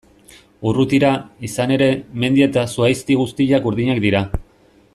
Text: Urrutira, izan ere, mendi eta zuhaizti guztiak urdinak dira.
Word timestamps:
Urrutira, 0.69 1.11
izan 1.49 1.73
ere, 1.75 1.89
mendi 2.23 2.45
eta 2.47 2.65
zuhaizti 2.77 3.19
guztiak 3.21 3.69
urdinak 3.73 4.01
dira. 4.09 4.23